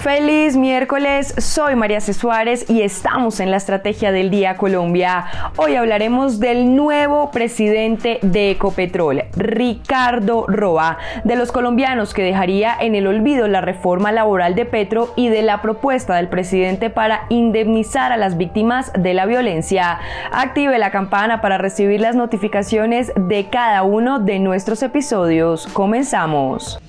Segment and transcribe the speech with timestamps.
[0.00, 2.14] Feliz miércoles, soy María C.
[2.14, 5.26] Suárez y estamos en la Estrategia del Día Colombia.
[5.56, 12.94] Hoy hablaremos del nuevo presidente de Ecopetrol, Ricardo Roa, de los colombianos que dejaría en
[12.94, 18.10] el olvido la reforma laboral de Petro y de la propuesta del presidente para indemnizar
[18.10, 19.98] a las víctimas de la violencia.
[20.32, 25.66] Active la campana para recibir las notificaciones de cada uno de nuestros episodios.
[25.66, 26.80] Comenzamos.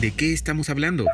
[0.00, 1.06] ¿De qué estamos hablando?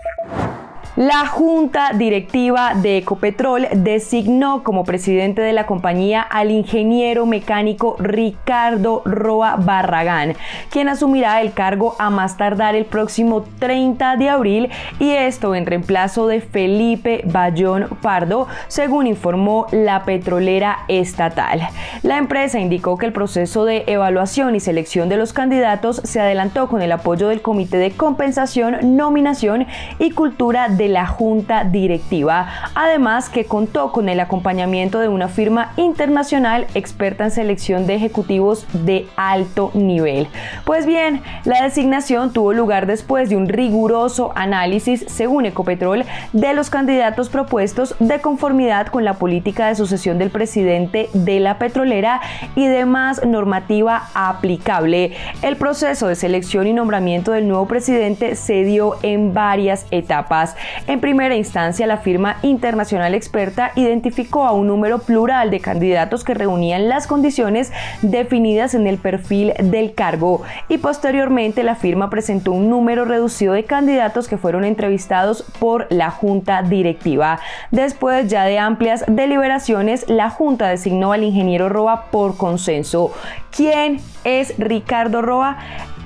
[0.99, 9.03] La Junta Directiva de Ecopetrol designó como presidente de la compañía al ingeniero mecánico Ricardo
[9.05, 10.35] Roa Barragán,
[10.71, 15.67] quien asumirá el cargo a más tardar el próximo 30 de abril y esto en
[15.67, 21.61] reemplazo de Felipe Bayón Pardo, según informó la petrolera estatal.
[22.03, 26.67] La empresa indicó que el proceso de evaluación y selección de los candidatos se adelantó
[26.67, 29.69] con el apoyo del Comité de Compensación, Nominación
[30.01, 35.73] y Cultura de la junta directiva, además que contó con el acompañamiento de una firma
[35.77, 40.29] internacional experta en selección de ejecutivos de alto nivel.
[40.65, 46.71] Pues bien, la designación tuvo lugar después de un riguroso análisis, según Ecopetrol, de los
[46.71, 52.21] candidatos propuestos de conformidad con la política de sucesión del presidente de la petrolera
[52.55, 55.13] y demás normativa aplicable.
[55.43, 60.57] El proceso de selección y nombramiento del nuevo presidente se dio en varias etapas.
[60.87, 66.35] En primera instancia, la firma internacional experta identificó a un número plural de candidatos que
[66.35, 72.71] reunían las condiciones definidas en el perfil del cargo y posteriormente la firma presentó un
[72.71, 77.41] número reducido de candidatos que fueron entrevistados por la junta directiva.
[77.71, 83.13] Después ya de amplias deliberaciones, la junta designó al ingeniero Roa por consenso.
[83.55, 85.59] ¿Quién es Ricardo Roa?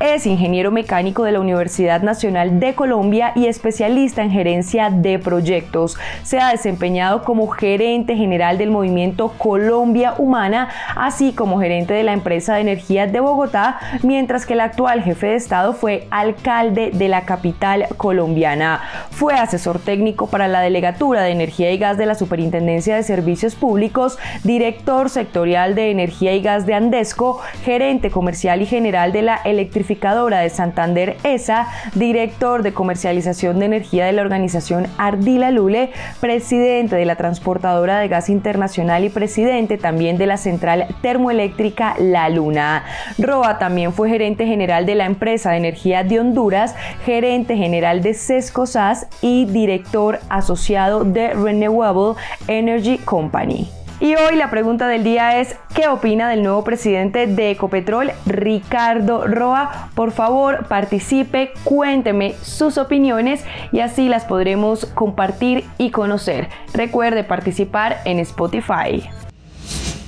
[0.02, 5.96] Es ingeniero mecánico de la Universidad Nacional de Colombia y especialista en gerencia de proyectos.
[6.24, 12.14] Se ha desempeñado como gerente general del movimiento Colombia Humana, así como gerente de la
[12.14, 17.06] empresa de energía de Bogotá, mientras que el actual jefe de Estado fue alcalde de
[17.06, 18.80] la capital colombiana.
[19.12, 23.54] Fue asesor técnico para la Delegatura de Energía y Gas de la Superintendencia de Servicios
[23.54, 29.36] Públicos, director sectorial de Energía y Gas de Andesco, gerente comercial y general de la
[29.44, 36.97] electrificación de Santander ESA, director de comercialización de energía de la organización Ardila Lule, presidente
[36.97, 42.84] de la transportadora de gas internacional y presidente también de la central termoeléctrica La Luna.
[43.19, 46.74] Roa también fue gerente general de la empresa de energía de Honduras,
[47.04, 52.14] gerente general de Sesco SAS y director asociado de Renewable
[52.48, 53.81] Energy Company.
[54.02, 59.28] Y hoy la pregunta del día es, ¿qué opina del nuevo presidente de Ecopetrol, Ricardo
[59.28, 59.90] Roa?
[59.94, 66.48] Por favor, participe, cuénteme sus opiniones y así las podremos compartir y conocer.
[66.74, 69.08] Recuerde participar en Spotify.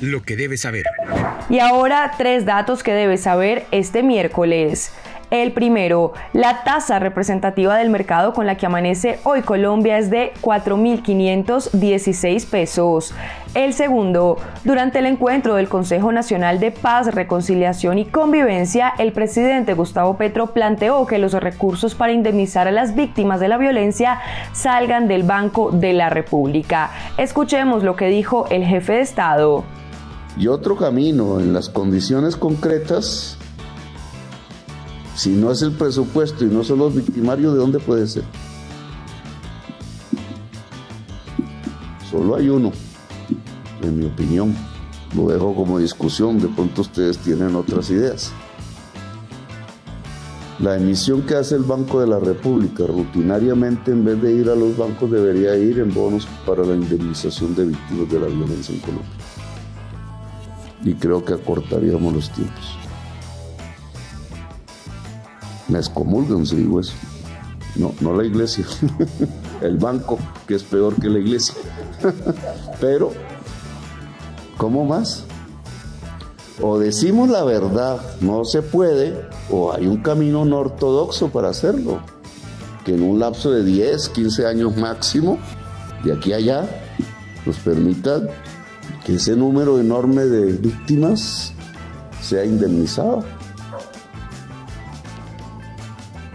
[0.01, 0.87] Lo que debes saber.
[1.49, 4.93] Y ahora tres datos que debes saber este miércoles.
[5.31, 10.33] El primero, la tasa representativa del mercado con la que amanece hoy Colombia es de
[10.43, 13.15] 4.516 pesos.
[13.55, 19.75] El segundo, durante el encuentro del Consejo Nacional de Paz, Reconciliación y Convivencia, el presidente
[19.75, 24.21] Gustavo Petro planteó que los recursos para indemnizar a las víctimas de la violencia
[24.53, 26.91] salgan del Banco de la República.
[27.17, 29.65] Escuchemos lo que dijo el jefe de Estado.
[30.37, 33.39] Y otro camino en las condiciones concretas
[35.15, 38.25] si no es el presupuesto y no son los victimarios, ¿de dónde puede ser?
[42.11, 42.73] Solo hay uno,
[43.83, 44.55] en mi opinión.
[45.17, 48.33] Lo dejo como discusión, de pronto ustedes tienen otras ideas.
[50.59, 54.57] La emisión que hace el Banco de la República rutinariamente, en vez de ir a
[54.57, 58.81] los bancos, debería ir en bonos para la indemnización de víctimas de la violencia en
[58.81, 59.11] Colombia.
[60.85, 62.84] Y creo que acortaríamos los tiempos
[65.69, 66.95] me excomulgan si digo eso.
[67.77, 68.65] No, no la iglesia,
[69.61, 71.55] el banco, que es peor que la iglesia.
[72.81, 73.11] Pero,
[74.57, 75.25] ¿cómo más?
[76.63, 81.99] O decimos la verdad, no se puede, o hay un camino no ortodoxo para hacerlo,
[82.85, 85.39] que en un lapso de 10, 15 años máximo,
[86.05, 86.69] de aquí a allá,
[87.45, 88.23] nos permita
[89.05, 91.53] que ese número enorme de víctimas
[92.23, 93.25] sea indemnizado.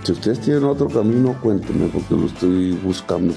[0.09, 3.31] Si ustedes tienen otro camino, cuéntenme porque lo estoy buscando.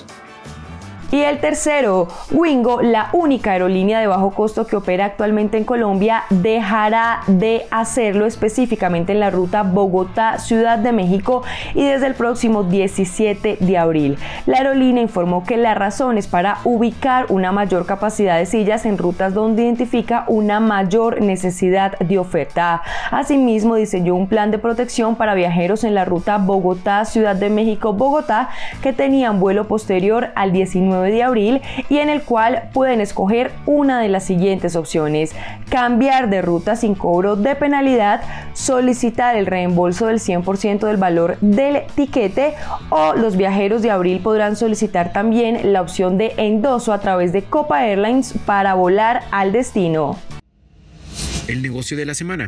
[1.43, 7.67] Tercero, Wingo, la única aerolínea de bajo costo que opera actualmente en Colombia, dejará de
[7.73, 11.43] hacerlo específicamente en la ruta Bogotá-Ciudad de México
[11.75, 14.19] y desde el próximo 17 de abril.
[14.47, 18.97] La aerolínea informó que la razón es para ubicar una mayor capacidad de sillas en
[18.97, 22.83] rutas donde identifica una mayor necesidad de oferta.
[23.11, 28.51] Asimismo, diseñó un plan de protección para viajeros en la ruta Bogotá-Ciudad de México-Bogotá
[28.81, 34.09] que tenían vuelo posterior al 19 de y en el cual pueden escoger una de
[34.09, 35.35] las siguientes opciones.
[35.71, 41.83] Cambiar de ruta sin cobro de penalidad, solicitar el reembolso del 100% del valor del
[41.95, 42.55] tiquete
[42.91, 47.43] o los viajeros de abril podrán solicitar también la opción de endoso a través de
[47.43, 50.19] Copa Airlines para volar al destino.
[51.49, 52.47] El negocio de la semana.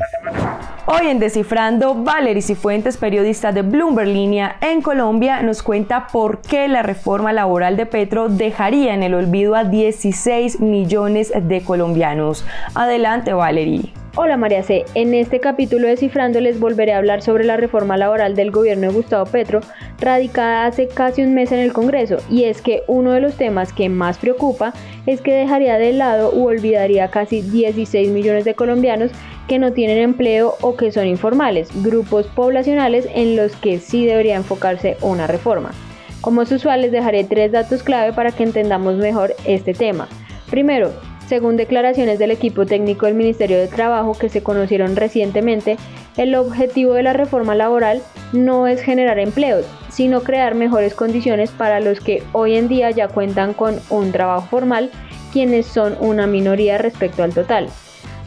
[0.87, 6.69] Hoy en Descifrando, Valery Cifuentes, periodista de Bloomberg Línea en Colombia, nos cuenta por qué
[6.69, 12.45] la reforma laboral de Petro dejaría en el olvido a 16 millones de colombianos.
[12.75, 13.95] Adelante, Valery.
[14.17, 14.85] Hola María C.
[14.95, 18.89] En este capítulo de Cifrando les volveré a hablar sobre la reforma laboral del gobierno
[18.89, 19.61] de Gustavo Petro,
[19.99, 23.73] radicada hace casi un mes en el Congreso, y es que uno de los temas
[23.73, 24.75] que más preocupa
[25.07, 29.11] es que dejaría de lado u olvidaría casi 16 millones de colombianos
[29.49, 34.37] que no tienen empleo o que son informales, grupos poblacionales en los que sí debería
[34.37, 35.73] enfocarse una reforma.
[36.21, 40.09] Como es usual les dejaré tres datos clave para que entendamos mejor este tema.
[40.51, 40.93] Primero,
[41.27, 45.77] según declaraciones del equipo técnico del Ministerio de Trabajo que se conocieron recientemente,
[46.17, 48.03] el objetivo de la reforma laboral
[48.33, 53.09] no es generar empleos, sino crear mejores condiciones para los que hoy en día ya
[53.09, 54.91] cuentan con un trabajo formal,
[55.33, 57.69] quienes son una minoría respecto al total.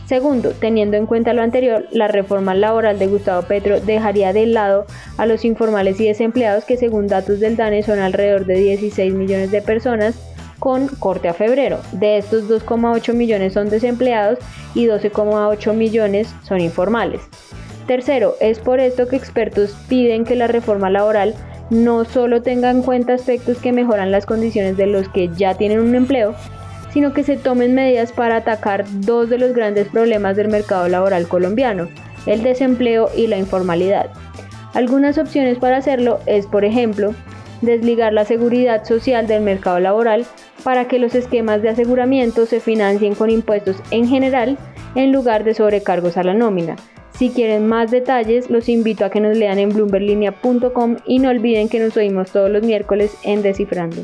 [0.07, 4.85] Segundo, teniendo en cuenta lo anterior, la reforma laboral de Gustavo Petro dejaría de lado
[5.17, 9.51] a los informales y desempleados que según datos del DANE son alrededor de 16 millones
[9.51, 10.15] de personas
[10.59, 11.79] con corte a febrero.
[11.91, 14.39] De estos 2,8 millones son desempleados
[14.73, 17.21] y 12,8 millones son informales.
[17.85, 21.35] Tercero, es por esto que expertos piden que la reforma laboral
[21.69, 25.81] no solo tenga en cuenta aspectos que mejoran las condiciones de los que ya tienen
[25.81, 26.33] un empleo,
[26.93, 31.27] sino que se tomen medidas para atacar dos de los grandes problemas del mercado laboral
[31.27, 31.87] colombiano,
[32.25, 34.09] el desempleo y la informalidad.
[34.73, 37.13] Algunas opciones para hacerlo es, por ejemplo,
[37.61, 40.25] desligar la seguridad social del mercado laboral
[40.63, 44.57] para que los esquemas de aseguramiento se financien con impuestos en general
[44.95, 46.75] en lugar de sobrecargos a la nómina.
[47.17, 51.67] Si quieren más detalles, los invito a que nos lean en bloomberlinia.com y no olviden
[51.67, 54.03] que nos oímos todos los miércoles en Descifrando.